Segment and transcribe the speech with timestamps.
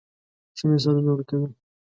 [0.57, 1.49] ښه مثالونه ورکوي.